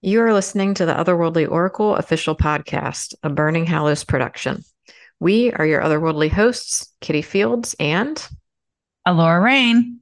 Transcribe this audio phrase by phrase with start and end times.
[0.00, 4.62] You are listening to the Otherworldly Oracle official podcast, a Burning Hallows production.
[5.18, 8.24] We are your otherworldly hosts, Kitty Fields and
[9.04, 9.98] Allorah Rain.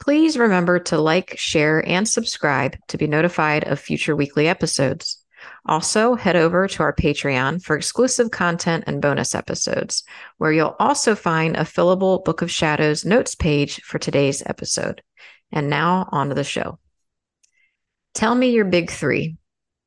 [0.00, 5.22] Please remember to like, share, and subscribe to be notified of future weekly episodes.
[5.66, 10.04] Also, head over to our Patreon for exclusive content and bonus episodes,
[10.38, 15.02] where you'll also find a fillable Book of Shadows notes page for today's episode.
[15.52, 16.78] And now, on to the show.
[18.16, 19.36] Tell me your big three.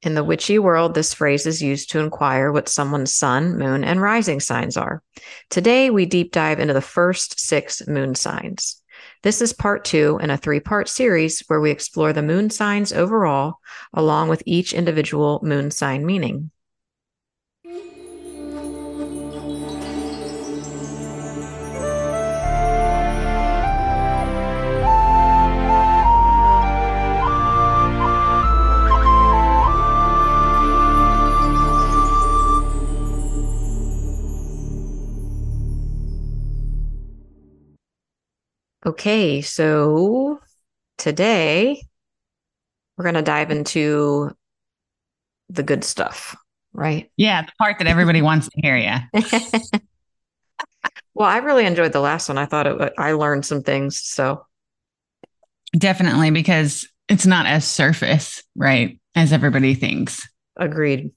[0.04, 4.00] In the witchy world, this phrase is used to inquire what someone's sun, moon, and
[4.00, 5.02] rising signs are.
[5.50, 8.84] Today, we deep dive into the first six moon signs.
[9.24, 12.94] This is part two in a three part series where we explore the moon signs
[12.94, 13.56] overall,
[13.96, 16.52] along with each individual moon sign meaning.
[38.90, 40.40] Okay, so
[40.98, 41.80] today
[42.98, 44.36] we're going to dive into
[45.48, 46.36] the good stuff,
[46.74, 47.12] right?
[47.16, 48.76] Yeah, the part that everybody wants to hear.
[48.76, 49.04] Yeah.
[51.14, 52.40] well, I really enjoyed the last one.
[52.40, 54.02] I thought it, I learned some things.
[54.02, 54.44] So
[55.78, 60.28] definitely because it's not as surface, right, as everybody thinks.
[60.58, 61.12] Agreed.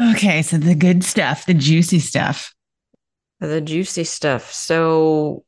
[0.00, 2.54] Okay, so the good stuff, the juicy stuff.
[3.40, 4.52] The juicy stuff.
[4.52, 5.43] So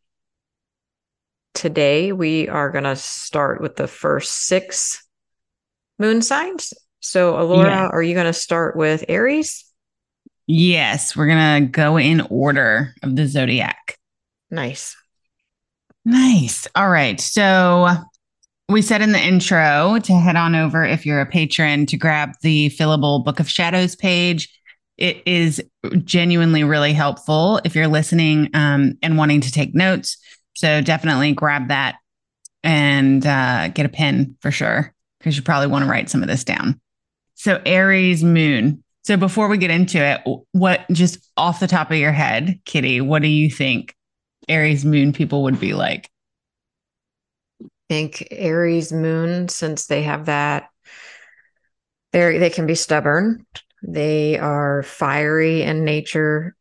[1.57, 5.03] today we are going to start with the first six
[5.99, 6.73] moon signs.
[7.01, 7.89] So, Allorah, yeah.
[7.89, 9.65] are you going to start with Aries?
[10.47, 13.97] Yes, we're going to go in order of the zodiac.
[14.51, 14.97] Nice.
[16.05, 16.69] Nice.
[16.75, 17.21] All right.
[17.21, 17.89] So,
[18.69, 22.33] we said in the intro to head on over if you're a patron to grab
[22.43, 24.53] the fillable Book of Shadows page.
[24.99, 25.63] It is
[26.05, 30.17] genuinely really helpful if you're listening um, and wanting to take notes
[30.57, 31.97] so definitely grab that
[32.65, 36.29] and uh, get a pen for sure, because you probably want to write some of
[36.29, 36.81] this down.
[37.35, 38.83] So Aries moon.
[39.05, 40.21] So before we get into it,
[40.53, 43.95] what just off the top of your head, Kitty, what do you think
[44.49, 46.11] Aries moon people would be like?
[47.63, 50.71] I think Aries moon, since they have that,
[52.13, 53.47] they they can be stubborn.
[53.87, 56.57] They are fiery in nature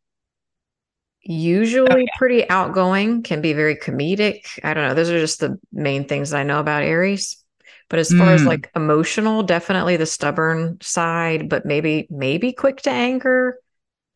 [1.28, 2.06] usually okay.
[2.16, 4.58] pretty outgoing, can be very comedic.
[4.64, 4.94] I don't know.
[4.94, 7.42] Those are just the main things I know about Aries.
[7.88, 8.34] But as far mm.
[8.34, 13.58] as like emotional, definitely the stubborn side, but maybe maybe quick to anger.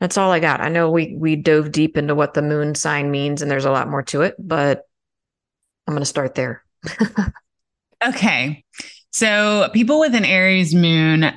[0.01, 0.59] That's all I got.
[0.59, 3.71] I know we we dove deep into what the moon sign means and there's a
[3.71, 4.83] lot more to it, but
[5.87, 6.63] I'm going to start there.
[8.05, 8.63] okay.
[9.11, 11.31] So, people with an Aries moon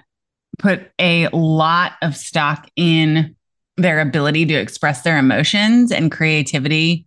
[0.58, 3.36] put a lot of stock in
[3.76, 7.06] their ability to express their emotions and creativity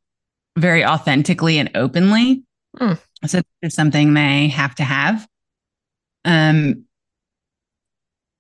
[0.58, 2.44] very authentically and openly.
[2.78, 3.00] Mm.
[3.26, 5.28] So it's something they have to have.
[6.26, 6.86] Um,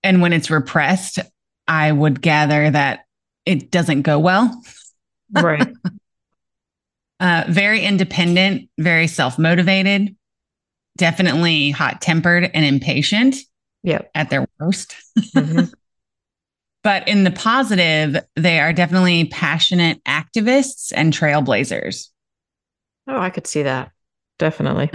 [0.04, 1.20] and when it's repressed,
[1.68, 3.06] I would gather that
[3.46, 4.62] it doesn't go well.
[5.32, 5.68] Right.
[7.20, 10.16] uh, very independent, very self motivated,
[10.98, 13.38] definitely hot tempered and impatient.
[13.84, 14.12] Yep.
[14.16, 14.96] At their worst.
[15.18, 15.66] Mm-hmm.
[16.88, 22.08] But in the positive, they are definitely passionate activists and trailblazers.
[23.10, 23.92] Oh, I could see that.
[24.40, 24.92] Definitely.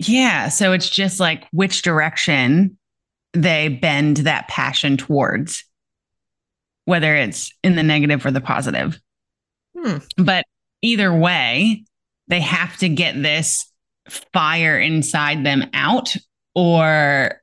[0.00, 0.48] Yeah.
[0.48, 2.76] So it's just like which direction
[3.34, 5.64] they bend that passion towards,
[6.86, 9.00] whether it's in the negative or the positive.
[9.78, 9.98] Hmm.
[10.16, 10.44] But
[10.82, 11.84] either way,
[12.26, 13.64] they have to get this
[14.32, 16.16] fire inside them out
[16.56, 17.40] or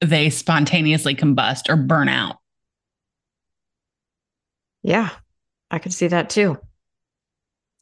[0.00, 2.36] they spontaneously combust or burn out.
[4.84, 5.08] Yeah,
[5.70, 6.58] I could see that too.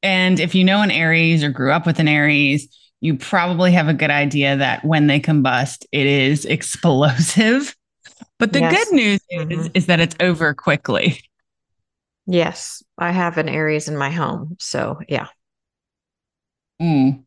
[0.02, 2.68] And if you know an Aries or grew up with an Aries,
[3.00, 7.76] you probably have a good idea that when they combust, it is explosive.
[8.38, 8.84] But the yes.
[8.84, 9.52] good news mm-hmm.
[9.52, 11.20] is, is that it's over quickly.
[12.26, 14.56] Yes, I have an Aries in my home.
[14.60, 15.26] So, yeah.
[16.80, 17.24] Mm.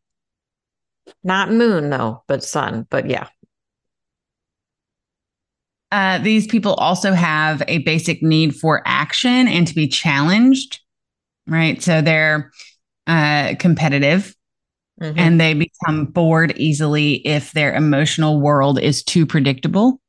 [1.21, 2.87] Not moon, though, but sun.
[2.89, 3.27] But yeah,
[5.95, 10.81] uh, these people also have a basic need for action and to be challenged,
[11.47, 11.81] right?
[11.81, 12.51] So they're
[13.07, 14.35] uh, competitive
[15.01, 15.17] mm-hmm.
[15.17, 20.01] and they become bored easily if their emotional world is too predictable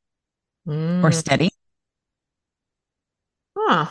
[0.67, 1.01] mm.
[1.01, 1.51] or steady.
[3.57, 3.85] Huh.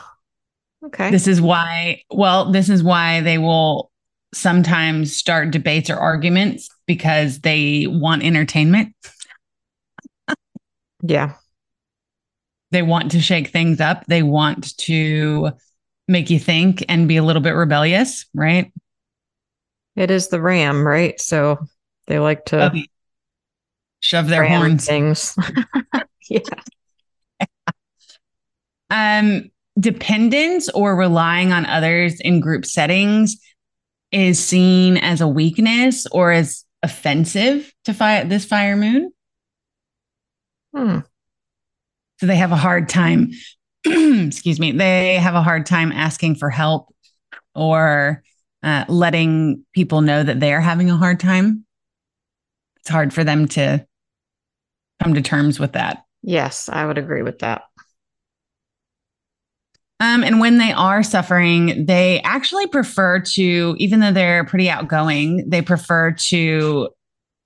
[0.85, 1.11] Okay.
[1.11, 3.91] This is why, well, this is why they will
[4.35, 8.95] sometimes start debates or arguments because they want entertainment.
[11.01, 11.37] Yeah.
[12.73, 14.05] They want to shake things up.
[14.07, 15.51] They want to
[16.09, 18.73] make you think and be a little bit rebellious, right?
[19.95, 21.21] It is the ram, right?
[21.21, 21.59] So
[22.07, 22.89] they like to Okay.
[24.01, 24.87] Shove their horns.
[24.87, 25.35] things.
[26.31, 26.41] yeah.
[28.91, 33.37] Um, dependence or relying on others in group settings
[34.13, 39.13] is seen as a weakness or as offensive to fi- this fire moon.
[40.75, 40.99] Hmm.
[42.19, 43.31] So they have a hard time,
[43.85, 46.95] excuse me, they have a hard time asking for help
[47.55, 48.23] or
[48.63, 51.65] uh, letting people know that they're having a hard time.
[52.81, 53.87] It's hard for them to
[55.03, 56.05] come to terms with that.
[56.23, 57.63] Yes, I would agree with that.
[59.99, 65.49] Um, and when they are suffering, they actually prefer to, even though they're pretty outgoing,
[65.49, 66.91] they prefer to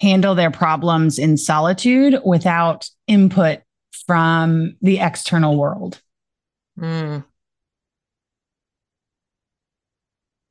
[0.01, 3.61] handle their problems in solitude without input
[4.11, 6.01] from the external world.
[6.77, 7.19] Hmm.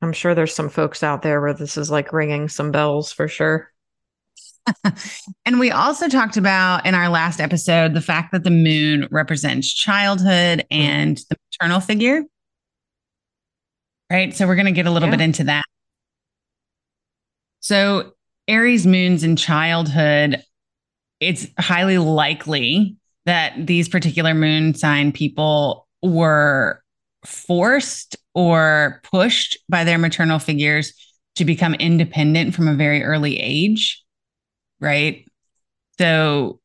[0.00, 3.28] I'm sure there's some folks out there where this is like ringing some bells for
[3.28, 3.70] sure.
[5.44, 9.70] and we also talked about in our last episode the fact that the moon represents
[9.70, 12.22] childhood and the maternal figure.
[14.10, 14.34] Right.
[14.34, 15.16] So we're going to get a little Yeah.
[15.16, 15.64] bit into that.
[17.60, 18.12] So,
[18.48, 20.42] Aries moons in childhood,
[21.20, 26.82] it's highly likely that these particular moon sign people were
[27.24, 30.94] forced or pushed by their maternal figures
[31.36, 34.02] to become independent from a very early age
[34.80, 35.26] right?
[35.98, 36.58] So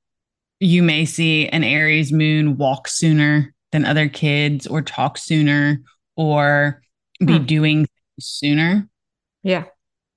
[0.61, 5.81] you may see an Aries moon walk sooner than other kids, or talk sooner,
[6.15, 6.81] or
[7.19, 7.43] be Hmm.
[7.45, 7.87] doing
[8.21, 8.87] sooner.
[9.43, 9.65] Yeah.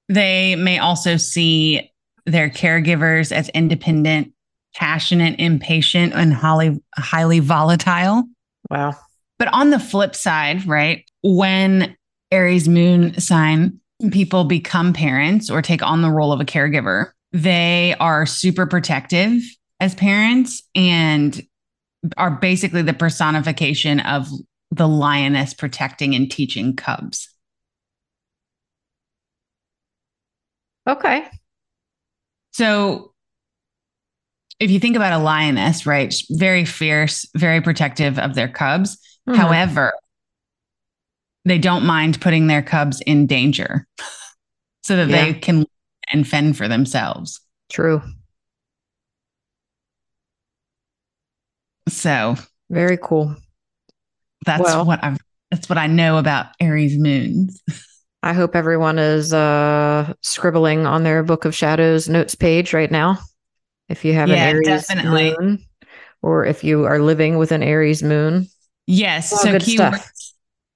[0.08, 1.90] They may also see
[2.24, 4.32] their caregivers as independent,
[4.74, 8.24] passionate, impatient, and highly, highly volatile.
[8.70, 8.94] Wow.
[9.38, 11.96] But on the flip side, right, when
[12.30, 13.80] Aries moon sign
[14.10, 19.42] people become parents or take on the role of a caregiver, they are super protective
[19.80, 21.42] as parents and
[22.16, 24.28] are basically the personification of
[24.70, 27.28] the lioness protecting and teaching cubs.
[30.86, 31.26] Okay.
[32.52, 33.07] So
[34.60, 38.98] if you think about a lioness, right, very fierce, very protective of their cubs.
[39.28, 39.36] Mhm.
[39.36, 39.92] However,
[41.44, 43.86] they don't mind putting their cubs in danger
[44.82, 45.64] so that they can
[46.10, 47.40] and fend for themselves.
[47.70, 48.02] True.
[51.88, 52.36] So
[52.70, 53.34] Very cool.
[54.44, 55.18] that's Well- what I've
[55.50, 57.62] that's what I know about Aries moons.
[58.22, 63.18] I hope everyone is uh scribbling on their Book of Shadows notes page right now.
[63.88, 65.34] If you have Yeah, an Aries definitely.
[65.38, 65.64] moon,
[66.22, 68.48] or if you are living with an Aries moon.
[68.86, 69.30] Yes.
[69.30, 69.62] So keywords.
[69.74, 70.12] stuff.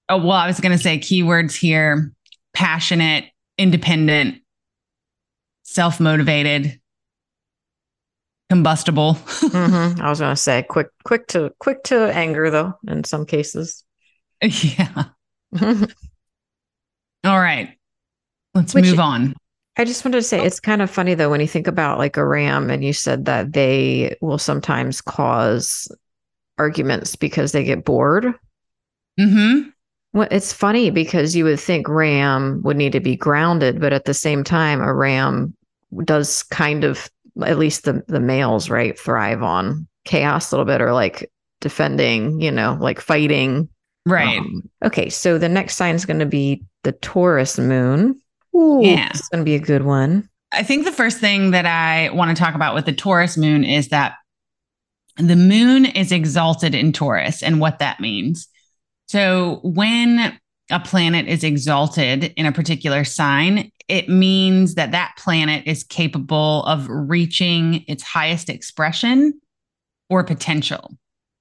[0.08, 2.12] Oh, well, I was going to say keywords here
[2.54, 3.24] passionate,
[3.58, 4.42] independent,
[5.62, 6.80] self motivated,
[8.50, 9.14] combustible.
[9.14, 10.00] Mhm.
[10.02, 12.74] I was going to say quick, quick to quick to anger though.
[12.86, 13.84] In some cases.
[14.42, 15.04] yeah.
[17.24, 17.76] All right.
[18.54, 19.34] Let's Which- move on.
[19.84, 22.26] Just wanted to say it's kind of funny though when you think about like a
[22.26, 25.90] ram, and you said that they will sometimes cause
[26.58, 28.34] arguments because they get bored.
[29.18, 29.70] hmm
[30.12, 34.04] Well, it's funny because you would think RAM would need to be grounded, but at
[34.04, 35.54] the same time, a RAM
[36.04, 37.10] does kind of,
[37.42, 42.40] at least the the males, right, thrive on chaos a little bit, or like defending,
[42.40, 43.68] you know, like fighting.
[44.06, 44.38] Right.
[44.38, 48.20] Um, okay, so the next sign is going to be the Taurus moon.
[48.54, 49.08] Ooh, Yeah.
[49.10, 50.28] It's going to be a good one.
[50.52, 53.64] I think the first thing that I want to talk about with the Taurus moon
[53.64, 54.14] is that
[55.16, 58.48] the moon is exalted in Taurus and what that means.
[59.08, 60.38] So when
[60.70, 66.64] a planet is exalted in a particular sign, it means that that planet is capable
[66.64, 69.40] of reaching its highest expression
[70.08, 70.96] or potential.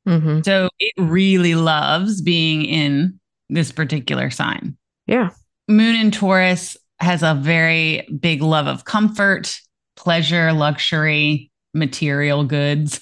[0.05, 4.77] hmm So it really loves being in this particular sign.
[5.07, 5.29] Yeah.
[5.67, 9.59] Moon in Taurus has a very big love of comfort,
[9.95, 13.01] pleasure, luxury, material goods.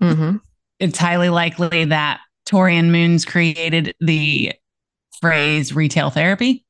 [0.00, 0.36] hmm
[0.78, 4.52] It's highly likely that Taurian moons created the
[5.20, 6.64] phrase retail therapy.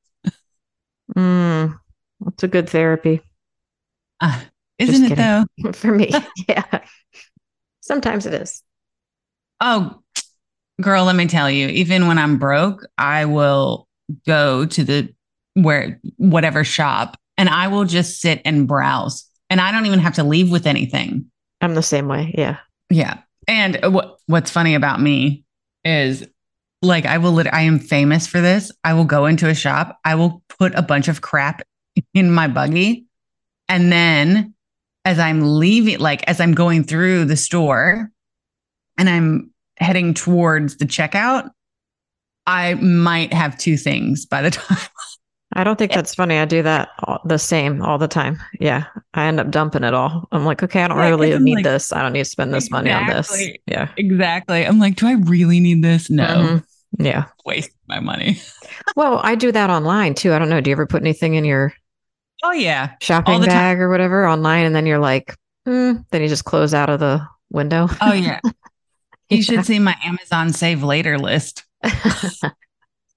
[1.16, 1.78] Mm,
[2.20, 3.20] that's a good therapy
[4.20, 4.40] Uh,
[4.78, 5.22] isn't it Kitty.
[5.22, 5.72] though?
[5.72, 6.10] for me.
[6.48, 6.80] yeah.
[7.80, 8.62] Sometimes it is.
[9.60, 10.02] Oh,
[10.80, 13.86] girl, let me tell you, even when I'm broke, I will
[14.26, 15.14] go to the
[15.56, 19.28] where whatever shop and I will just sit and browse.
[19.48, 21.30] And I don't even have to leave with anything.
[21.60, 22.34] I'm the same way.
[22.36, 22.58] Yeah.
[22.90, 23.18] Yeah.
[23.48, 25.44] And what what's funny about me
[25.84, 26.26] is
[26.82, 28.70] like I will lit- I am famous for this.
[28.84, 31.62] I will go into a shop, I will put a bunch of crap
[32.12, 33.06] in my buggy
[33.68, 34.54] and then
[35.04, 38.10] as I'm leaving like as I'm going through the store
[38.98, 41.50] and I'm heading towards the checkout,
[42.46, 44.88] I might have two things by the time
[45.56, 46.38] I don't think that's funny.
[46.38, 48.38] I do that all, the same all the time.
[48.60, 48.84] Yeah.
[49.14, 50.28] I end up dumping it all.
[50.30, 51.92] I'm like, okay, I don't Yeah, really I'm need like- this.
[51.92, 53.34] I don't need to spend this money on this.
[53.66, 53.88] Yeah.
[53.96, 54.66] Exactly.
[54.66, 56.10] I'm like, do I really need this?
[56.10, 56.24] No.
[56.26, 56.64] Mhm.
[56.98, 57.24] Yeah.
[57.44, 58.38] Waste my money.
[58.94, 60.32] Well, I do that online too.
[60.32, 60.60] I don't know.
[60.60, 61.72] Do you ever put anything in your
[62.44, 62.92] Oh yeah.
[63.02, 63.54] shopping the time.
[63.54, 65.34] bag or whatever online and then you're like,
[65.66, 67.88] hmm, then you just close out of the window?
[68.00, 68.40] Oh yeah.
[69.28, 71.64] You should see my Amazon save later list.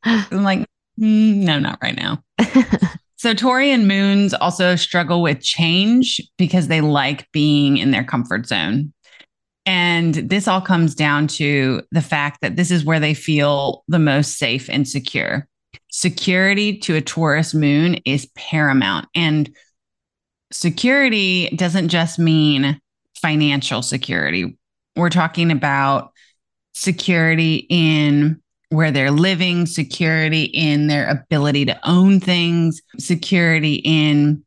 [0.03, 0.65] I'm like,
[0.99, 2.23] mm, no, not right now.
[3.19, 8.93] So Taurian Moons also struggle with change because they like being in their comfort zone.
[9.65, 13.99] And this all comes down to the fact that this is where they feel the
[13.99, 15.45] most safe and secure.
[15.91, 19.09] Security to a Taurus moon is paramount.
[19.13, 19.53] And
[20.53, 22.79] security doesn't just mean
[23.15, 24.57] financial security.
[24.95, 26.13] We're talking about
[26.73, 34.43] security in where they're living, security in their ability to own things, security in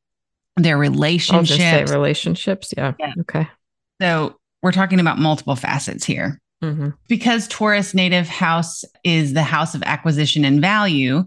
[0.57, 1.91] their I'll just say relationships.
[1.91, 2.75] relationships.
[2.77, 2.93] Yeah.
[2.99, 3.15] Yeah.
[3.21, 3.49] Okay.
[4.01, 6.41] So we're talking about multiple facets here.
[6.63, 11.25] hmm Because Taurus native house is the house of acquisition and value,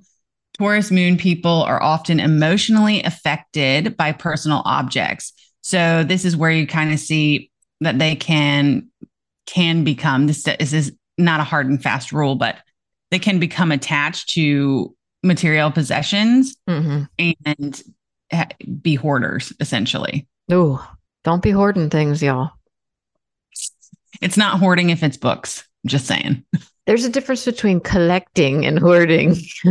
[0.57, 5.33] Taurus moon people are often emotionally affected by personal objects.
[5.61, 8.87] So this is where you kind of see that they can
[9.47, 12.57] can become this, this is not a hard and fast rule, but
[13.11, 17.83] they can become attached to material possessions hmm and
[18.31, 18.47] ha-
[18.81, 20.27] be hoarders essentially.
[20.51, 20.79] Ooh,
[21.23, 22.51] don't be hoarding things, y'all.
[24.21, 25.63] It's not hoarding if it's books.
[25.83, 26.43] I'm Just saying.
[26.85, 29.35] There's a difference between collecting and hoarding.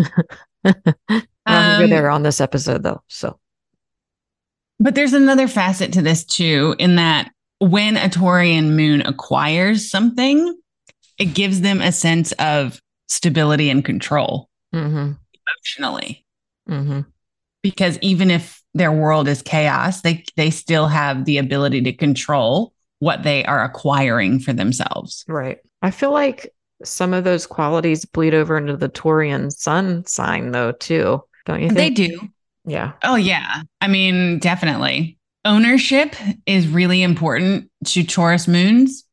[0.64, 3.02] We're Um, there on this episode, though.
[3.08, 3.38] So,
[4.80, 10.58] But there's another facet to this too, in that when a Taurian moon acquires something,
[11.18, 15.12] it gives them a sense of stability and control hmm
[15.46, 16.24] emotionally.
[16.66, 17.00] hmm
[17.62, 22.72] Because even if their world is chaos, they they still have the ability to control
[22.98, 25.24] what they are acquiring for themselves.
[25.28, 25.58] right.
[25.82, 30.72] I feel like some of those qualities bleed over into the Taurian sun sign, though,
[30.72, 31.22] too.
[31.44, 32.28] Don't you They do.
[32.64, 32.92] Yeah.
[33.02, 33.62] Oh yeah.
[33.80, 35.18] I mean, definitely.
[35.44, 39.04] Ownership is really important to Taurus moons.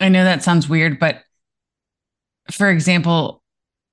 [0.00, 1.22] I know that sounds weird, but
[2.50, 3.42] for example,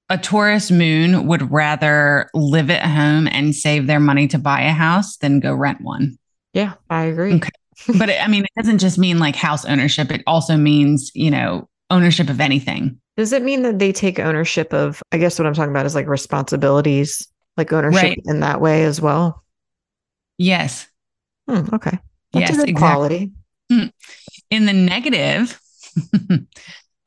[0.10, 4.72] a Taurus moon would rather live at home and save their money to buy a
[4.72, 6.18] house than go rent one.
[6.54, 7.34] Yeah, I agree.
[7.36, 7.50] Okay.
[7.98, 11.30] but it, I mean, it doesn't just mean like house ownership, it also means, you
[11.30, 13.00] know, ownership of anything.
[13.18, 15.94] Does it mean that they take ownership of, I guess what I'm talking about is
[15.96, 17.28] like responsibilities,
[17.58, 18.22] like ownership Right.
[18.26, 19.44] in that way as well?
[20.38, 20.88] Yes.
[21.48, 22.00] Hmm, okay.
[22.32, 22.74] That's Yes, a exactly.
[22.74, 23.32] quality.
[24.50, 25.60] in the negative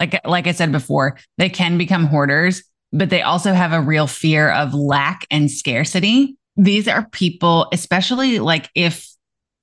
[0.02, 4.06] like like i said before they can become hoarders but they also have a real
[4.06, 6.36] fear of lack and scarcity.
[6.56, 9.08] These are people especially like if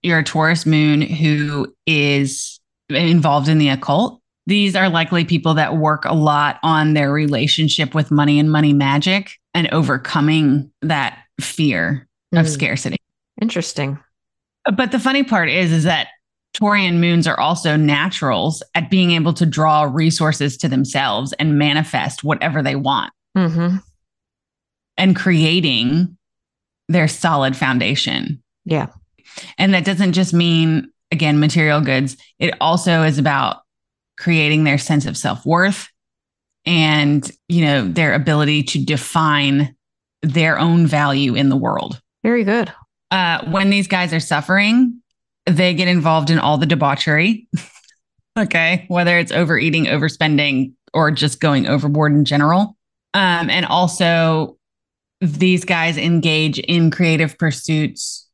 [0.02, 5.78] you're a taurus moon who is involved in the occult these are likely people that
[5.78, 12.08] work a lot on their relationship with money and money magic and overcoming that fear
[12.34, 12.98] of Hmm, scarcity.
[13.42, 14.00] Interesting.
[14.76, 16.08] but the funny part is, is that
[16.56, 22.24] Taurian moons are also naturals at being able to draw resources to themselves and manifest
[22.24, 23.78] whatever they want hmm
[24.98, 26.18] and creating
[26.90, 28.42] their solid foundation.
[28.66, 28.88] Yeah.
[29.58, 32.18] And that doesn't just mean, again, material goods.
[32.40, 33.62] It also is about
[34.18, 35.88] creating their sense of self worth
[36.66, 39.74] and, you know, their ability to define
[40.22, 42.02] their own value in the world.
[42.24, 42.74] Very good.
[43.12, 44.99] uh, when these guys are suffering,
[45.50, 47.48] they get involved in all the debauchery.
[48.40, 48.86] okay.
[48.88, 52.76] Whether it's overeating, overspending, or just going overboard in general.
[53.14, 54.58] Um, and also,
[55.22, 58.28] these guys engage in creative pursuits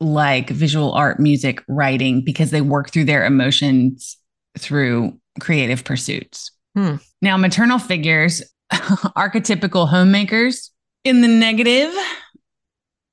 [0.00, 4.16] like visual art, music, writing, because they work through their emotions
[4.58, 6.50] through creative pursuits.
[6.76, 6.96] Hmm.
[7.20, 10.70] Now, maternal figures, archetypical homemakers.
[11.04, 11.92] In the negative,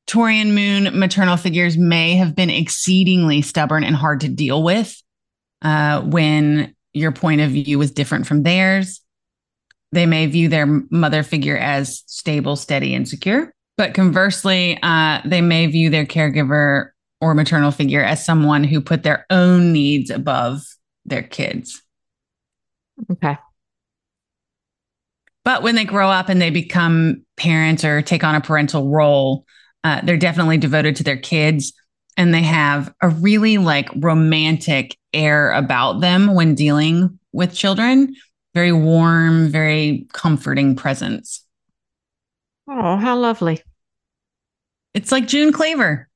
[0.10, 5.00] Taurian moon maternal figures may have been exceedingly stubborn and hard to deal with
[5.62, 9.02] uh, when your point of view was different from theirs.
[9.92, 13.54] They may view their mother figure as stable, steady, and secure.
[13.78, 16.90] But conversely, uh, they may view their caregiver
[17.22, 20.64] or maternal figure as someone who put their own needs above
[21.06, 21.84] their kids.
[23.12, 23.38] Okay.
[25.46, 29.46] But when they grow up and they become parents or take on a parental role,
[29.84, 31.74] uh, they're definitely devoted to their kids
[32.18, 38.16] and they have a really like romantic air about them when dealing with children.
[38.54, 41.46] Very warm, very comforting presence.
[42.68, 43.62] Oh, how lovely.
[44.94, 46.10] It's like June Cleaver.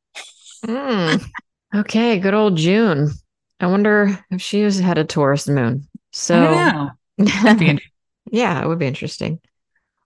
[0.65, 1.23] Mm.
[1.75, 3.11] Okay, good old June.
[3.59, 5.87] I wonder if she has had a Taurus moon.
[6.11, 7.77] So, I don't know.
[8.31, 9.39] yeah, it would be interesting.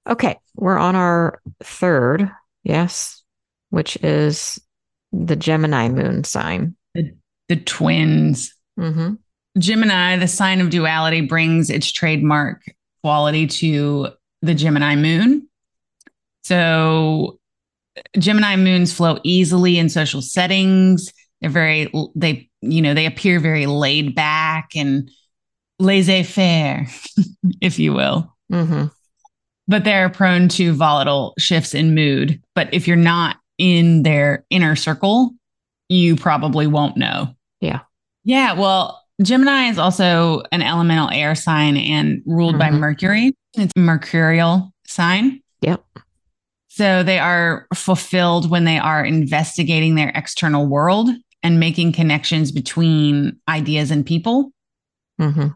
[0.08, 2.32] Okay, we're on our third,
[2.64, 3.17] yes,
[3.70, 4.60] which is
[5.12, 6.76] the Gemini moon sign.
[6.94, 7.12] The,
[7.50, 8.54] the twins.
[8.80, 9.16] Mm-hmm.
[9.60, 12.64] Gemini, the sign of duality, brings its trademark
[13.02, 14.10] quality to
[14.42, 15.48] the Gemini moon.
[16.44, 17.40] So,
[18.18, 21.12] Gemini moons flow easily in social settings.
[21.42, 25.10] They're very, they, you know, they appear very laid back and
[25.80, 26.88] laissez faire,
[27.62, 28.36] if you will.
[28.52, 28.86] Mm-hmm.
[29.68, 32.42] But they're prone to volatile shifts in mood.
[32.56, 35.32] But if you're not in their inner circle,
[35.90, 37.36] you probably won't know.
[37.62, 37.82] Yeah.
[38.24, 38.54] Yeah.
[38.54, 42.72] Well, Gemini is also an elemental air sign and ruled mm-hmm.
[42.74, 43.34] by Mercury.
[43.56, 45.42] It's a mercurial sign.
[45.62, 45.84] Yep.
[46.70, 51.10] So they are fulfilled when they are investigating their external world
[51.42, 54.52] and making connections between ideas and people.
[55.20, 55.48] Mm-hmm.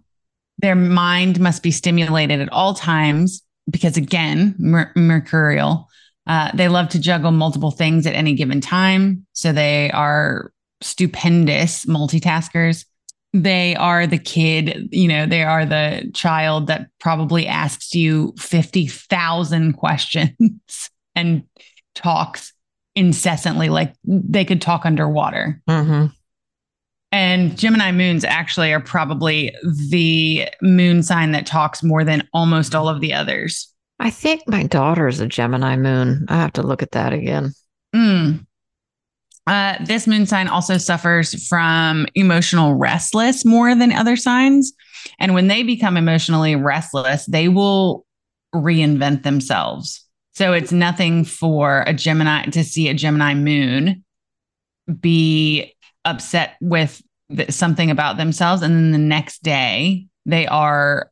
[0.58, 5.88] Their mind must be stimulated at all times because, again, mer- mercurial.
[6.28, 9.25] Uh, they love to juggle multiple things at any given time.
[9.34, 10.51] So they are
[10.82, 12.86] stupendous multitaskers.
[13.34, 19.74] They are the kid, you know, they are the child that probably asks you 50,000
[19.78, 21.44] questions and
[21.96, 22.54] talks
[22.96, 25.62] incessantly, like they could talk underwater.
[25.70, 26.08] Mm-hmm.
[27.13, 29.54] And Gemini moons actually are probably
[29.90, 33.74] the moon sign that talks more than almost all of the others.
[34.01, 36.25] I think my daughter is a Gemini moon.
[36.27, 37.53] I have to look at that again.
[37.96, 38.48] Mm.
[39.46, 44.74] Uh, this moon sign also suffers from emotional restless more than other signs.
[45.20, 48.07] And when they become emotionally restless, they will
[48.55, 50.03] reinvent themselves.
[50.33, 54.03] So it's nothing for a Gemini to see a Gemini moon
[55.00, 57.03] be upset with
[57.50, 58.64] something about themselves.
[58.64, 61.11] And then the next day, they are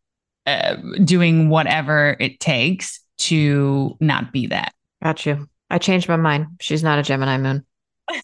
[0.50, 4.74] uh, doing whatever it takes to not be that.
[5.04, 5.48] Got you.
[5.70, 6.48] I changed my mind.
[6.60, 7.66] She's not a Gemini moon.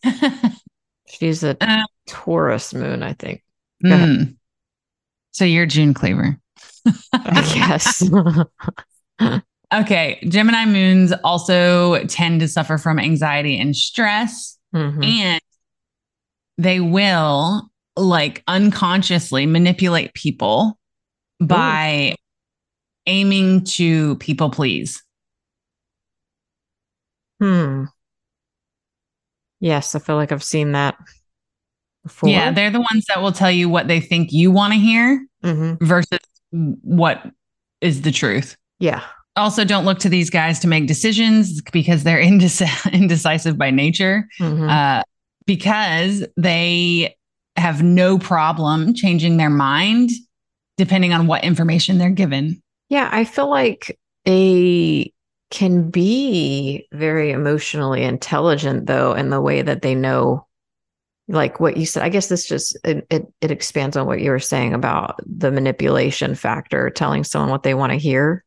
[1.08, 3.44] She's a uh, Taurus moon, I think.
[3.84, 4.36] Mm.
[5.32, 6.40] So you're June Cleaver.
[7.14, 8.04] I guess.
[9.74, 10.20] okay.
[10.28, 14.58] Gemini moons also tend to suffer from anxiety and stress.
[14.74, 15.04] Mm-hmm.
[15.04, 15.42] And
[16.58, 20.78] they will like unconsciously manipulate people
[21.40, 22.15] by.
[23.08, 25.04] Aiming to people please.
[27.40, 27.86] Hmm.
[29.60, 30.96] Yes, I feel like I've seen that
[32.04, 32.30] before.
[32.30, 35.26] Yeah, they're the ones that will tell you what they think you want to hear
[35.44, 35.84] mm-hmm.
[35.84, 36.20] versus
[36.52, 37.24] what
[37.82, 38.58] is the truth.
[38.80, 39.04] Yeah.
[39.36, 44.28] Also, don't look to these guys to make decisions because they're indecisive by nature.
[44.40, 44.70] Mm-hmm.
[44.70, 45.04] Uh,
[45.46, 47.16] because they
[47.56, 50.10] have no problem changing their mind
[50.78, 52.62] depending on what information they're given.
[52.90, 55.14] Yeah, I feel like they
[55.52, 60.46] can be very emotionally intelligent though in the way that they know
[61.28, 64.32] like what you said i guess this just it, it, it expands on what you
[64.32, 68.44] were saying about the manipulation factor telling someone what they want to hear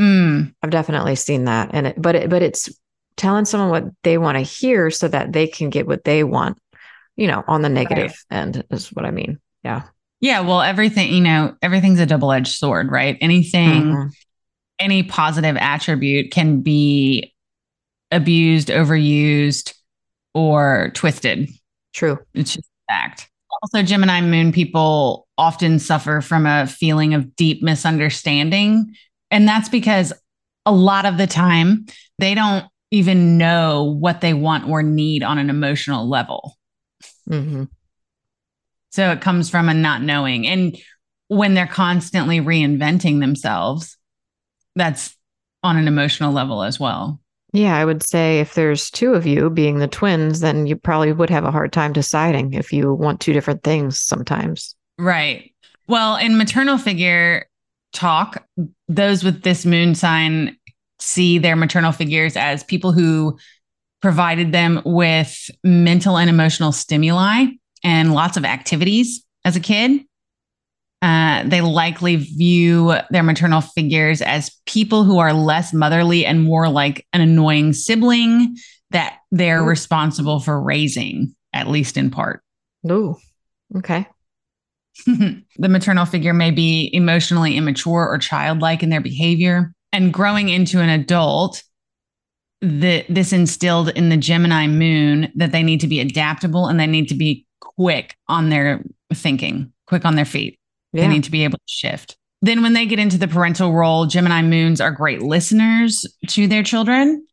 [0.00, 0.52] mm.
[0.62, 2.70] i've definitely seen that and it but it, but it's
[3.16, 6.58] telling someone what they want to hear so that they can get what they want
[7.14, 8.36] you know on the negative right.
[8.36, 9.82] end is what i mean yeah
[10.22, 13.18] yeah, well, everything, you know, everything's a double edged sword, right?
[13.20, 14.08] Anything, mm-hmm.
[14.78, 17.34] any positive attribute can be
[18.12, 19.74] abused, overused,
[20.32, 21.50] or twisted.
[21.92, 22.20] True.
[22.34, 23.28] It's just a fact.
[23.62, 28.94] Also, Gemini moon people often suffer from a feeling of deep misunderstanding.
[29.32, 30.12] And that's because
[30.64, 31.86] a lot of the time
[32.20, 36.56] they don't even know what they want or need on an emotional level.
[37.28, 37.64] Mm-hmm.
[38.92, 40.46] So it comes from a not knowing.
[40.46, 40.78] And
[41.28, 43.96] when they're constantly reinventing themselves,
[44.76, 45.16] that's
[45.62, 47.18] on an emotional level as well.
[47.54, 51.12] Yeah, I would say if there's two of you being the twins, then you probably
[51.12, 54.74] would have a hard time deciding if you want two different things sometimes.
[54.98, 55.54] Right.
[55.86, 57.46] Well, in maternal figure
[57.92, 58.46] talk,
[58.88, 60.56] those with this moon sign
[60.98, 63.38] see their maternal figures as people who
[64.00, 67.46] provided them with mental and emotional stimuli
[67.82, 70.02] and lots of activities as a kid.
[71.00, 76.68] Uh, they likely view their maternal figures as people who are less motherly and more
[76.68, 78.56] like an annoying sibling
[78.90, 79.68] that they're Ooh.
[79.68, 82.42] responsible for raising, at least in part.
[82.88, 83.16] Ooh.
[83.76, 84.06] Okay.
[85.06, 89.74] the maternal figure may be emotionally immature or childlike in their behavior.
[89.92, 91.62] And growing into an adult,
[92.60, 96.86] the, this instilled in the Gemini moon that they need to be adaptable and they
[96.86, 100.58] need to be quick on their thinking, quick on their feet.
[100.92, 101.02] Yeah.
[101.02, 102.16] They need to be able to shift.
[102.44, 106.64] Then, when they get into the parental role, Gemini moons are great listeners to their
[106.64, 107.24] children.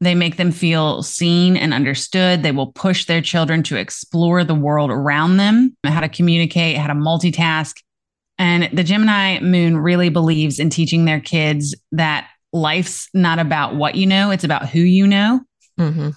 [0.00, 2.42] They make them feel seen and understood.
[2.42, 6.88] They will push their children to explore the world around them, how to communicate, how
[6.88, 7.76] to multitask.
[8.38, 13.94] And the Gemini moon really believes in teaching their kids that life's not about what
[13.94, 15.40] you know, it's about who you know.
[15.78, 16.10] hmm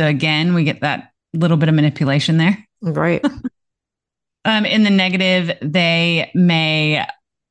[0.00, 2.66] So, again, we get that little bit of manipulation there.
[2.84, 3.24] Right.
[4.44, 7.02] Um, in the negative, they may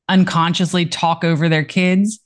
[0.08, 2.20] unconsciously talk over their kids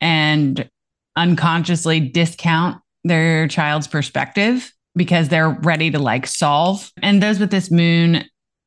[0.00, 0.68] and
[1.16, 6.90] unconsciously discount their child's perspective because they're ready to like solve.
[7.02, 8.24] And those with this moon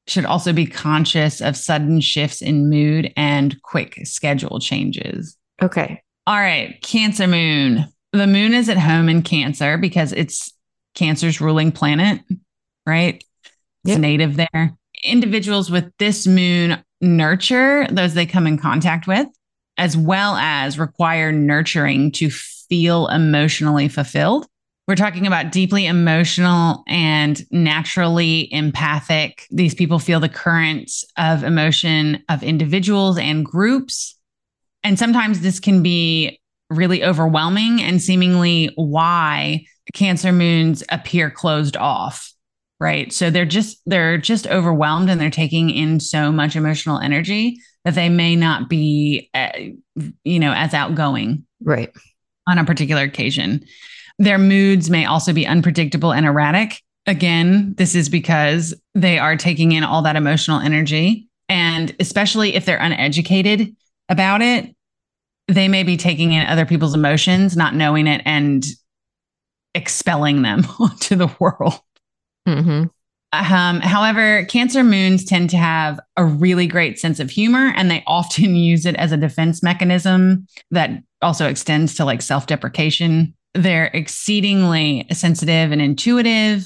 [0.07, 5.36] should also be conscious of sudden shifts in mood and quick schedule changes.
[5.62, 6.01] Okay.
[6.27, 7.86] All right, Cancer moon.
[8.13, 10.53] The moon is at home in Cancer because it's
[10.93, 12.21] Cancer's ruling planet,
[12.86, 13.23] right?
[13.88, 14.00] It's Yep.
[14.02, 14.73] native there.
[15.06, 19.28] Individuals with this moon nurture those they come in contact with,
[19.78, 24.45] as well as require nurturing to feel emotionally fulfilled.
[24.89, 29.47] We're talking about deeply emotional and naturally empathic.
[29.52, 34.15] These people feel the currents of emotion of individuals and groups.
[34.84, 42.34] And sometimes this can be really overwhelming and seemingly why Cancer moons appear closed off
[42.79, 43.11] right?
[43.11, 47.95] So they're just they're just overwhelmed and they're taking in so much emotional energy that
[47.95, 49.49] they may not be uh,
[50.23, 51.91] you know as outgoing Right.
[52.47, 53.65] on a particular occasion.
[54.19, 56.81] Their moods may also be unpredictable and erratic.
[57.05, 61.29] Again this is because they are taking in all that emotional energy.
[61.49, 63.75] And especially if they're uneducated
[64.09, 64.73] about it
[65.49, 68.65] they may be taking in other people's emotions not knowing it and
[69.73, 71.79] expelling them onto the world
[72.47, 72.83] hmm
[73.33, 78.03] um, however, Cancer moons tend to have a really great sense of humor and they
[78.07, 83.33] often use it as a defense mechanism that also extends to like self deprecation.
[83.53, 86.63] They're exceedingly sensitive and intuitive.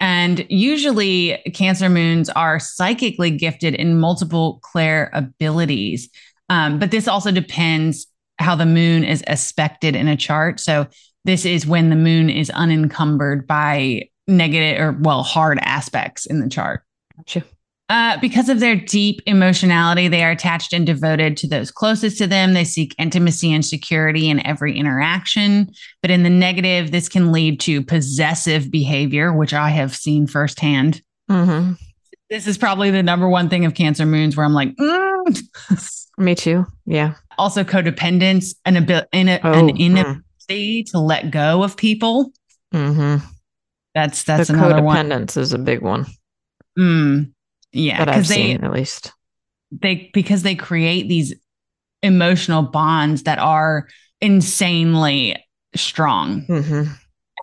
[0.00, 6.08] And usually, Cancer moons are psychically gifted in multiple clair abilities.
[6.50, 8.06] Um, but this also depends
[8.38, 10.60] how the moon is aspected in a chart.
[10.60, 10.86] So,
[11.24, 16.48] this is when the moon is unencumbered by negative or well hard aspects in the
[16.48, 16.82] chart
[17.16, 17.44] Gotcha.
[17.90, 22.26] uh, because of their deep emotionality they are attached and devoted to those closest to
[22.26, 25.70] them they seek intimacy and security in every interaction
[26.02, 31.02] but in the negative this can lead to possessive behavior which i have seen firsthand
[31.28, 31.72] hmm
[32.30, 35.40] this is probably the number one thing of cancer moons where i'm like mm.
[36.16, 36.64] Me too.
[36.86, 37.14] Yeah.
[37.38, 39.78] also codependence and an, abil- in a, Oh, an mm.
[39.78, 42.32] inability to let go of people
[42.72, 43.16] hmm
[43.94, 45.08] that's that's the another one.
[45.08, 46.06] codependence is a big one.
[46.78, 47.32] Mm,
[47.72, 49.12] yeah because they seen, at least.
[49.70, 51.34] they because they create these
[52.02, 53.88] emotional bonds that are
[54.20, 55.36] insanely
[55.74, 56.42] strong.
[56.42, 56.84] Hmm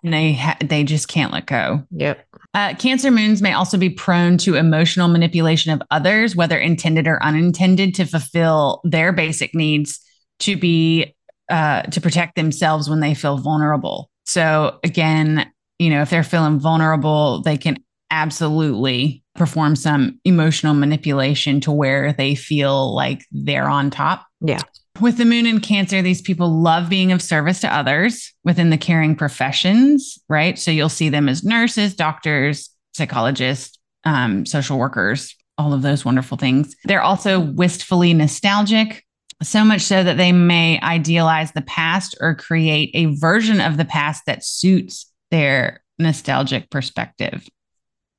[0.02, 1.82] and they ha- they just can't let go.
[1.90, 2.26] Yep.
[2.54, 7.22] uh, cancer moons may also be prone to emotional manipulation of others whether intended or
[7.22, 10.00] unintended to fulfill their basic needs
[10.40, 11.14] to be
[11.48, 14.10] uh, to protect themselves when they feel vulnerable.
[14.24, 15.50] So again
[15.82, 17.76] you know if they're feeling vulnerable they can
[18.10, 24.60] absolutely perform some emotional manipulation to where they feel like they're on top Yeah.
[25.00, 28.76] with the moon in Cancer, these people love being of service to others within the
[28.76, 30.58] caring professions, right?
[30.58, 36.36] So you'll see them as nurses, doctors, psychologists, um, social workers, all of those wonderful
[36.36, 36.76] things.
[36.84, 39.02] They're also wistfully nostalgic,
[39.42, 43.84] so much so that they may idealize the past or create a version of the
[43.86, 47.48] past that suits their nostalgic perspective.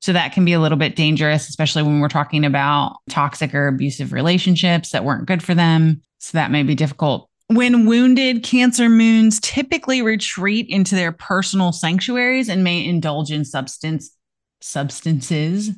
[0.02, 3.68] So that can be a little bit dangerous, especially when we're talking about toxic or
[3.68, 6.02] abusive relationships that weren't good for them.
[6.18, 7.30] So that may be difficult.
[7.46, 14.14] When wounded, Cancer moons typically retreat into their personal sanctuaries and may indulge in substance
[14.60, 15.70] substances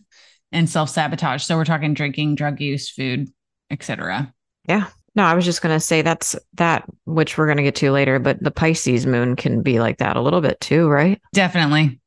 [0.53, 1.43] and self-sabotage.
[1.43, 3.29] So we're talking drinking, drug use, food,
[3.71, 4.33] etc.
[4.69, 4.87] Yeah.
[5.17, 7.91] No, I was just going to say that's that, which we're going to get to
[7.91, 11.21] later, but the Pisces moon can be like that a little bit too, right?
[11.33, 11.99] Definitely.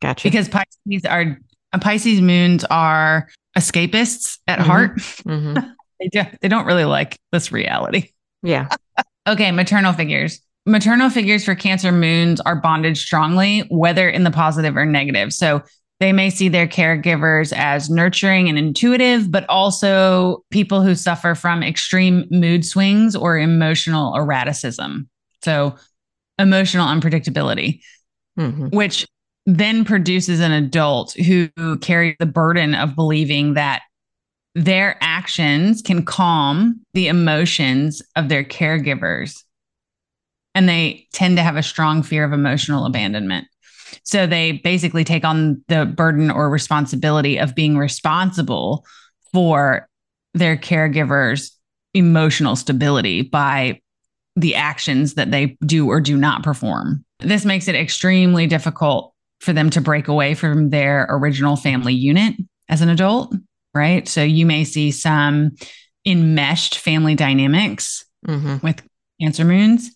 [0.00, 0.28] Gotcha.
[0.28, 1.38] because Pisces are
[1.80, 4.62] Pisces moons are escapists at Mhm.
[4.62, 4.96] heart.
[4.96, 5.74] Mhm.
[6.00, 8.10] They, do, they don't really like this reality.
[8.42, 8.68] Yeah.
[9.28, 10.40] Okay, maternal figures.
[10.64, 15.34] Maternal figures for Cancer moons are bonded strongly, whether in the positive or negative.
[15.34, 15.62] So
[16.00, 21.62] they may see their caregivers as nurturing and intuitive, but also people who suffer from
[21.62, 25.08] extreme mood swings or emotional erraticism.
[25.44, 25.76] So
[26.38, 27.80] emotional unpredictability,
[28.38, 28.72] Mhm.
[28.72, 29.06] which
[29.46, 31.48] then produces an adult who
[31.80, 33.82] carries the burden of believing that
[34.54, 39.42] their actions can calm the emotions of their caregivers.
[40.54, 43.46] And they tend to have a strong fear of emotional abandonment.
[44.04, 48.86] So they basically take on the burden or responsibility of being responsible
[49.32, 49.88] for
[50.34, 51.50] their caregivers'
[51.94, 53.80] emotional stability by
[54.36, 57.04] the actions that they do or do not perform.
[57.18, 62.36] This makes it extremely difficult for them to break away from their original family unit
[62.68, 63.34] as an adult,
[63.74, 64.06] right?
[64.06, 65.52] So you may see some
[66.06, 68.62] enmeshed family dynamics Mhm.
[68.62, 68.82] with
[69.20, 69.90] Cancer moons.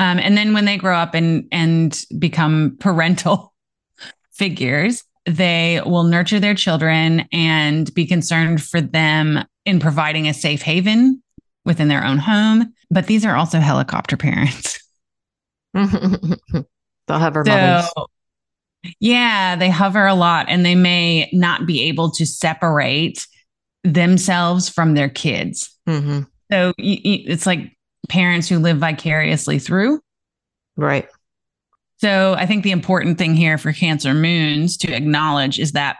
[0.00, 3.52] Um, and then when they grow up and and become parental
[4.32, 10.62] figures, they will nurture their children and be concerned for them in providing a safe
[10.62, 11.22] haven
[11.66, 12.72] within their own home.
[12.90, 14.82] But these are also helicopter parents.
[15.74, 16.64] They'll
[17.08, 17.90] have our mothers.
[17.94, 18.06] So,
[19.00, 23.26] yeah, they hover a lot and they may not be able to separate
[23.84, 25.76] themselves from their kids.
[25.86, 26.26] Mhm.
[26.50, 27.76] So it's like
[28.10, 30.00] parents who live vicariously through.
[30.76, 31.08] Right.
[31.98, 35.96] So I think the important thing here for Cancer moons to acknowledge is that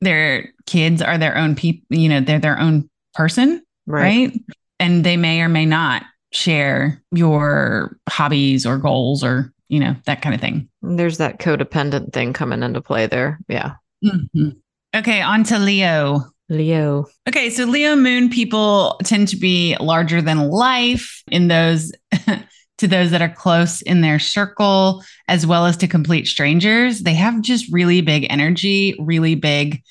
[0.00, 4.30] their kids are their own people, you know, they're their own person, Right.
[4.30, 4.40] right?
[4.78, 10.22] And they may or may not share your hobbies or goals or, you know, that
[10.22, 10.68] kind of thing.
[10.80, 13.40] There's that codependent thing coming into play there.
[13.48, 13.74] Yeah.
[14.04, 14.56] Mhm.
[14.96, 16.24] Okay, on to Leo.
[16.50, 17.06] Leo.
[17.28, 21.92] Okay, so Leo moon people tend to be larger than life in those
[22.78, 27.00] to those that are close in their circle as well as to complete strangers.
[27.00, 29.82] They have just really big energy, really big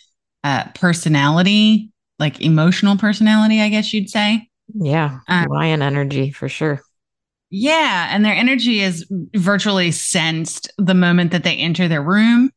[0.43, 4.49] uh, personality, like emotional personality, I guess you'd say.
[4.73, 5.19] Yeah.
[5.27, 6.81] Um, Lion energy for sure.
[7.51, 12.51] Yeah, and their energy is virtually sensed the moment that they enter their room.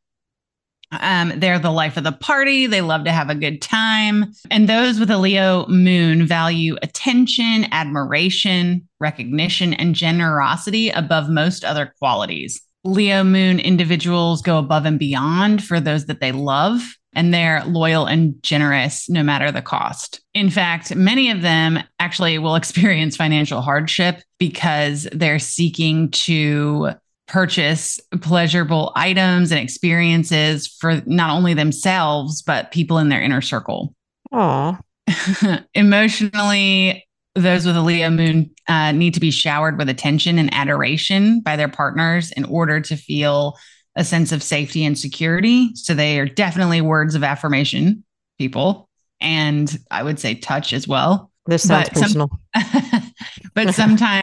[1.01, 2.67] Um, they're the life of the party.
[2.67, 4.33] They love to have a good time.
[4.51, 11.93] And those with a Leo moon value attention, admiration, recognition, and generosity above most other
[11.99, 12.61] qualities.
[12.83, 18.05] Leo moon individuals go above and beyond for those that they love, and they're loyal
[18.05, 20.21] and generous no matter the cost.
[20.33, 26.91] In fact, many of them actually will experience financial hardship because they're seeking to
[27.27, 33.95] purchase pleasurable items and experiences for not only themselves, but people in their inner circle.
[34.31, 34.79] Aw.
[35.73, 37.05] Emotionally,
[37.35, 41.55] those with a Leo moon uh, need to be showered with attention and adoration by
[41.55, 43.57] their partners in order to feel
[43.95, 45.69] a sense of safety and security.
[45.75, 48.03] So they are definitely words of affirmation,
[48.37, 48.89] people.
[49.21, 51.31] And I would say touch as well.
[51.45, 52.29] This sounds But some- personal.
[53.53, 54.22] but sometimes,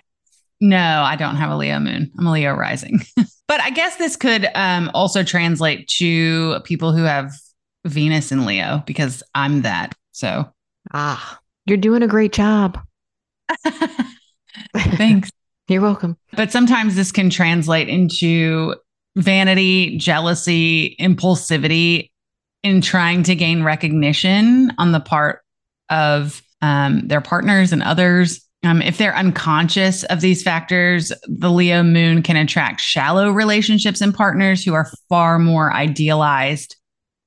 [0.60, 2.10] no, I don't have a Leo moon.
[2.18, 3.00] I'm a Leo rising.
[3.48, 7.32] but I guess this could um, also translate to people who have
[7.86, 9.94] Venus in Leo because I'm that.
[10.12, 10.46] So
[10.92, 12.78] ah, you're doing a great job.
[14.76, 15.30] thanks.
[15.68, 16.16] You're welcome.
[16.32, 18.74] But sometimes this can translate into
[19.16, 22.10] vanity, jealousy, impulsivity
[22.62, 25.42] in trying to gain recognition on the part
[25.88, 28.44] of um, their partners and others.
[28.62, 34.14] Um, if they're unconscious of these factors, the Leo moon can attract shallow relationships and
[34.14, 36.76] partners who are far more idealized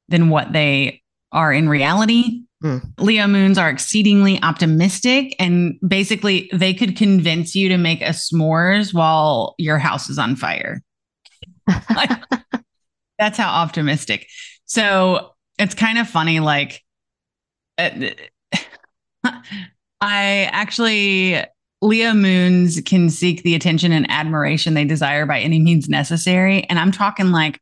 [0.09, 2.43] than what they are in reality.
[2.61, 2.77] Hmm.
[2.99, 8.93] Leo moons are exceedingly optimistic, and basically, they could convince you to make a s'mores
[8.93, 10.81] while your house is on fire.
[13.17, 14.27] That's how optimistic.
[14.65, 16.39] So it's kind of funny.
[16.39, 16.81] Like,
[17.77, 18.11] uh,
[20.03, 21.41] I actually,
[21.81, 26.65] Leo moons can seek the attention and admiration they desire by any means necessary.
[26.65, 27.61] And I'm talking like,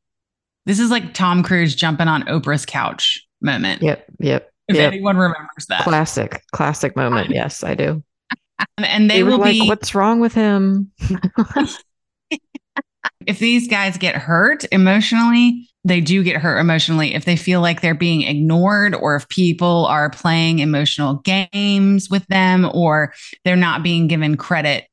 [0.66, 3.84] this is like Tom Cruise jumping on Oprah's couch moment.
[3.84, 4.06] Yep.
[4.20, 4.52] Yep.
[4.70, 4.92] If yep.
[4.92, 5.84] anyone remembers that.
[5.84, 6.42] Classic.
[6.52, 7.30] Classic moment.
[7.34, 8.04] Yes, I do.
[8.80, 10.92] And they They will like, be, what's wrong with him?
[13.28, 17.82] if these guys get hurt emotionally, they do get hurt emotionally if they feel like
[17.82, 23.14] they're being ignored or if people are playing emotional games with them or
[23.44, 24.86] they're not being given credit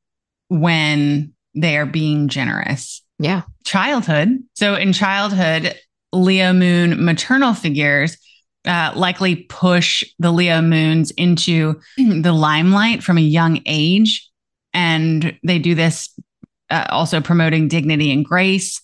[0.48, 3.02] when they are being generous.
[3.18, 3.42] Yeah.
[3.64, 4.38] Childhood.
[4.54, 5.74] So in childhood,
[6.12, 8.16] Leo moon maternal figures
[8.64, 14.28] uh, likely push the Leo moons into the limelight from a young age.
[14.72, 16.14] And they do this
[16.70, 18.80] uh, also promoting dignity and grace.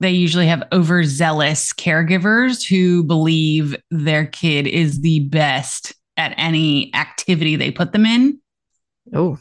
[0.00, 7.56] They usually have overzealous caregivers who believe their kid is the best at any activity
[7.56, 8.38] they put them in.
[9.14, 9.38] Oh,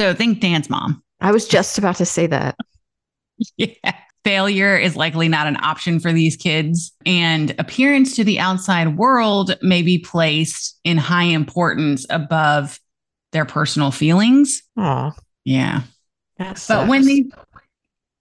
[0.00, 1.02] So think dance mom.
[1.20, 2.56] I was just about to say that.
[3.56, 3.68] Yeah.
[4.24, 9.54] Failure is likely not an option for these kids, and appearance to the outside world
[9.60, 12.78] may be placed in high importance above
[13.32, 14.62] their personal feelings.
[14.78, 15.10] Oh,
[15.44, 15.82] Yeah.
[16.38, 17.26] that But when these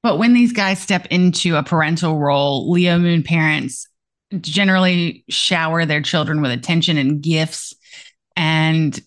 [0.03, 3.87] but when these guys step into a parental role, Leo moon parents
[4.41, 7.73] generally shower their children with attention and gifts
[8.35, 8.99] and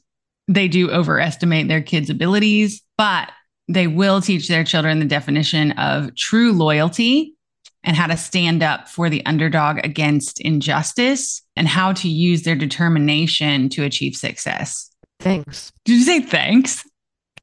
[0.48, 3.30] they do overestimate their kids' abilities, but
[3.68, 7.34] they will teach their children the definition of true loyalty
[7.82, 12.54] and how to stand up for the underdog against injustice and how to use their
[12.54, 14.90] determination to achieve success.
[15.20, 15.72] Thanks.
[15.84, 16.84] Did you say thanks?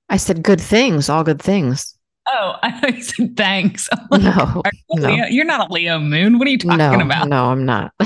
[0.10, 1.92] I said good things, all good things.
[2.28, 3.90] Oh, I thought you said thanks.
[4.10, 5.08] Like, No, you no.
[5.14, 5.26] Leo?
[5.26, 6.40] You're not a Leo moon.
[6.40, 7.28] What are you talking no, about?
[7.28, 7.94] no, I'm not.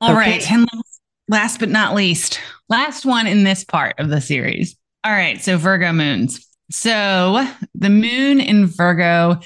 [0.00, 0.14] All Okay.
[0.14, 0.50] right.
[0.50, 4.76] And last, last but not least, last one in this part of the series.
[5.04, 5.40] All right.
[5.42, 6.46] So Virgo moons.
[6.70, 9.40] So the moon in Virgo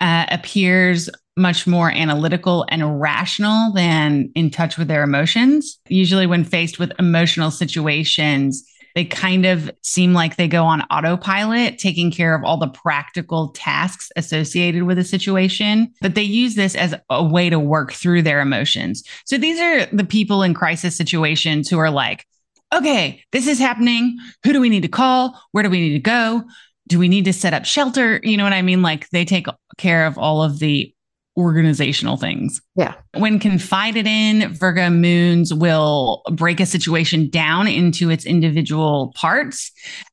[0.00, 5.78] uh, appears much more analytical and rational than in touch with their emotions.
[5.88, 8.64] Usually, when faced with emotional situations,
[8.98, 13.50] they kind of seem like they go on autopilot, taking care of all the practical
[13.50, 15.94] tasks associated with a situation.
[16.00, 19.04] But they use this as a way to work through their emotions.
[19.24, 22.26] So these are the people in crisis situations who are like,
[22.74, 24.18] okay, this is happening.
[24.42, 25.40] Who do we need to call?
[25.52, 26.42] Where do we need to go?
[26.88, 28.18] Do we need to set up shelter?
[28.24, 28.82] You know what I mean?
[28.82, 30.92] Like they take care of all of the
[31.38, 32.60] organizational things.
[32.74, 32.94] Yeah.
[33.16, 39.70] When confided in, Virgo moons will break a situation down into its individual parts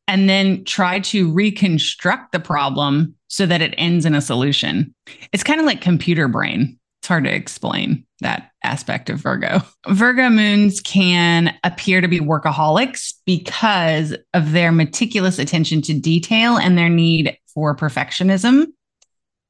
[0.08, 4.94] and then try to reconstruct the problem so that it ends in a solution.
[5.34, 6.80] It's kind of like computer brain.
[7.02, 9.62] It's hard to explain that aspect of Virgo.
[9.88, 16.78] Virgo moons can appear to be workaholics because of their meticulous attention to detail and
[16.78, 18.68] their need for perfectionism.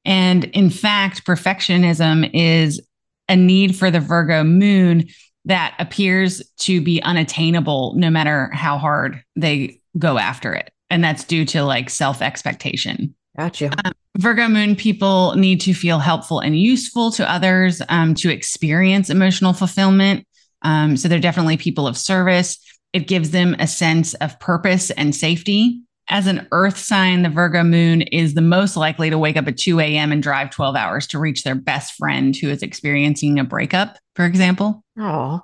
[0.06, 2.82] And in fact, perfectionism is
[3.28, 5.08] a need for the Virgo moon
[5.46, 10.72] that appears to be unattainable no matter how hard they go after it.
[10.89, 13.15] And that's due to like self expectation.
[13.38, 13.72] Gotcha.
[14.18, 19.52] Virgo moon people need to feel helpful and useful to others um, to experience emotional
[19.54, 20.26] fulfillment.
[20.62, 22.58] Um, so they're definitely people of service.
[22.94, 25.82] It gives them a sense of purpose and safety.
[26.08, 29.58] As an earth sign, the Virgo moon is the most likely to wake up at
[29.58, 30.12] 2 a.m.
[30.12, 34.26] and drive 12 hours to reach their best friend who is experiencing a breakup, for
[34.26, 34.84] example.
[35.00, 35.41] Oh,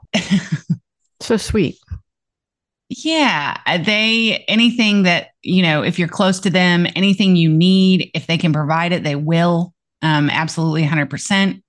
[1.20, 1.78] so sweet.
[2.90, 8.12] Yeah, uh, they anything that you know, if you're close to them, anything you need,
[8.14, 9.74] if they can provide it, they will.
[10.02, 11.64] Um, absolutely, hundred percent.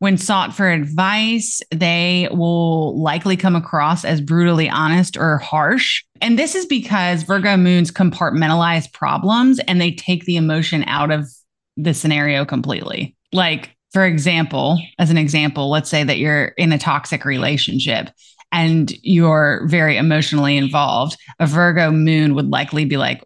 [0.00, 6.02] When sought for advice, they will likely come across as brutally honest or harsh.
[6.22, 11.28] And this is because Virgo moons compartmentalize problems and they take the emotion out of
[11.76, 13.14] the scenario completely.
[13.32, 18.08] Like, for example, as an example, let's say that you're in a toxic relationship
[18.52, 23.22] and you're very emotionally involved, a Virgo moon would likely be like,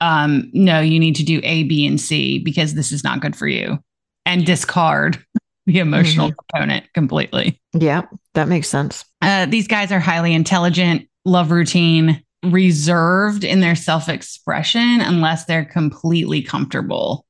[0.00, 3.36] um, no, you need to do A, B, and C because this is not good
[3.36, 3.78] for you,
[4.26, 5.24] and discard
[5.68, 7.60] the emotional component completely.
[7.74, 8.02] Yeah,
[8.32, 9.04] that makes sense.
[9.20, 15.66] Uh, these guys are highly intelligent, love routine, reserved in their self expression unless they're
[15.66, 17.26] completely comfortable.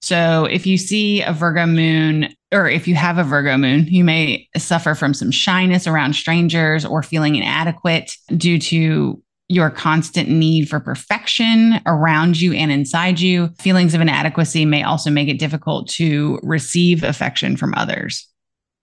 [0.00, 4.02] So if you see a Virgo moon, or if you have a Virgo moon, you
[4.02, 10.68] may suffer from some shyness around strangers or feeling inadequate due to your constant need
[10.68, 13.50] for perfection around you and inside you.
[13.58, 18.26] Feelings of inadequacy may also make it difficult to receive affection from others.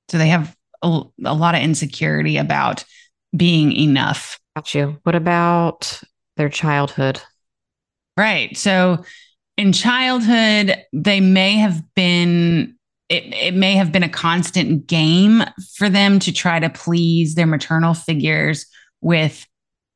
[0.10, 2.86] So they have a, a lot of insecurity about
[3.36, 4.40] being enough.
[4.56, 5.00] Got you.
[5.04, 6.02] What about
[6.38, 7.22] their childhood?
[8.18, 8.56] Right.
[8.56, 9.04] So
[9.58, 12.76] in childhood, they may have been,
[13.10, 15.44] it, it may have been a constant game
[15.76, 18.66] for them to try to please their maternal figures
[19.02, 19.48] with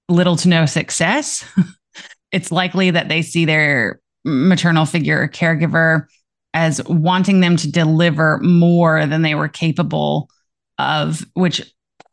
[0.10, 1.46] little to no success.
[2.32, 6.06] it's likely that they see their maternal figure or caregiver
[6.54, 10.30] as wanting them to deliver more than they were capable
[10.80, 11.62] of, which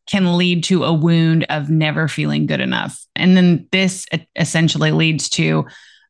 [0.09, 3.05] can lead to a wound of never feeling good enough.
[3.15, 5.65] And then this essentially leads to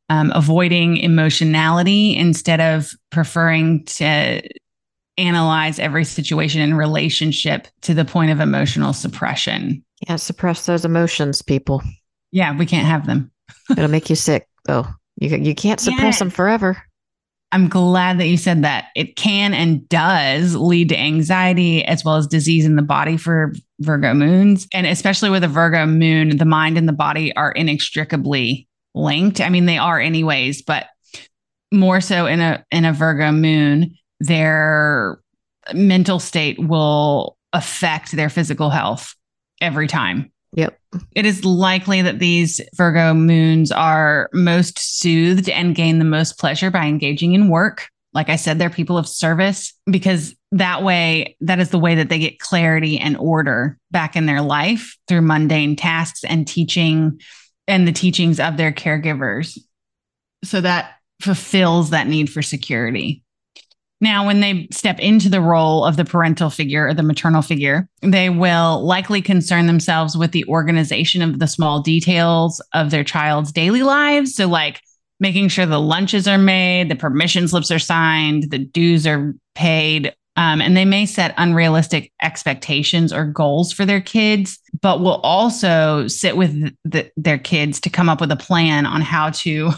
[0.08, 4.42] um, avoiding emotionality instead of preferring to
[5.18, 9.84] analyze every situation and relationship to the point of emotional suppression.
[10.08, 11.82] Yeah, suppress those emotions, people.
[12.32, 13.30] Yeah, we can't have them.
[13.70, 14.86] It'll make you sick, though.
[15.18, 16.82] You you can't suppress them forever.
[17.52, 18.86] I'm glad that you said that.
[18.96, 23.52] It can and does lead to anxiety as well as disease in the body for
[23.80, 24.66] Virgo moons.
[24.72, 29.42] And especially with a Virgo moon, the mind and the body are inextricably linked.
[29.42, 30.86] I mean, they are anyways, but
[31.70, 35.20] more so in a in a Virgo moon, their
[35.74, 39.14] mental state will affect their physical health
[39.62, 40.30] every time.
[40.54, 40.78] Yep.
[41.14, 46.70] It is likely that these Virgo moons are most soothed and gain the most pleasure
[46.70, 47.88] by engaging in work.
[48.12, 52.10] Like I said, they're people of service because that way, that is the way that
[52.10, 57.18] they get clarity and order back in their life through mundane tasks and teaching
[57.66, 59.58] and the teachings of their caregivers.
[60.44, 63.21] So that fulfills that need for security.
[64.02, 67.88] Now, when they step into the role of the parental figure or the maternal figure,
[68.02, 73.52] they will likely concern themselves with the organization of the small details of their child's
[73.52, 74.34] daily lives.
[74.34, 74.80] So, like
[75.20, 80.12] making sure the lunches are made, the permission slips are signed, the dues are paid.
[80.34, 86.08] Um, and they may set unrealistic expectations or goals for their kids, but will also
[86.08, 89.70] sit with the, their kids to come up with a plan on how to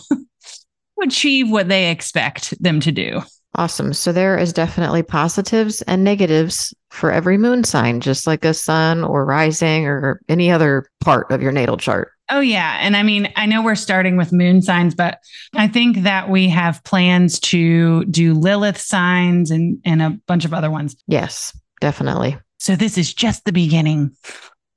[1.03, 3.20] achieve what they expect them to do.
[3.57, 3.93] Awesome.
[3.93, 9.05] So there is definitely positives and negatives for every moon sign, just like a sun
[9.05, 12.11] or rising or any other part of your natal chart.
[12.31, 12.79] Oh, yeah.
[12.81, 15.19] And I mean, I know we're starting with moon signs, but
[15.55, 20.55] I think that we have plans to do Lilith signs and, and a bunch of
[20.55, 20.97] other ones.
[21.07, 22.39] Yes, definitely.
[22.59, 24.17] So this is just the beginning.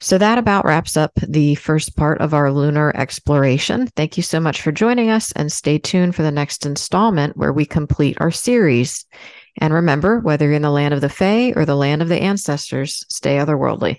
[0.00, 3.88] So that about wraps up the first part of our lunar exploration.
[3.96, 7.52] Thank you so much for joining us and stay tuned for the next installment where
[7.52, 9.04] we complete our series.
[9.60, 12.22] And remember, whether you're in the land of the Fae or the land of the
[12.22, 13.98] ancestors, stay otherworldly.